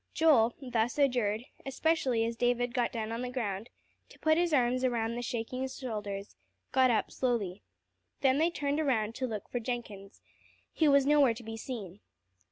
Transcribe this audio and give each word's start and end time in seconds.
Joel, 0.15 0.55
thus 0.59 0.97
adjured, 0.97 1.45
especially 1.63 2.25
as 2.25 2.35
David 2.35 2.73
got 2.73 2.91
down 2.91 3.11
on 3.11 3.21
the 3.21 3.29
ground, 3.29 3.69
to 4.09 4.17
put 4.17 4.35
his 4.35 4.51
arms 4.51 4.83
around 4.83 5.13
the 5.13 5.21
shaking 5.21 5.67
shoulders, 5.69 6.35
got 6.71 6.89
up 6.89 7.11
slowly. 7.11 7.61
Then 8.21 8.39
they 8.39 8.49
turned 8.49 8.79
around 8.79 9.13
to 9.13 9.27
look 9.27 9.47
for 9.47 9.59
Jenkins. 9.59 10.19
He 10.73 10.87
was 10.87 11.05
nowhere 11.05 11.35
to 11.35 11.43
be 11.43 11.55
seen. 11.55 11.99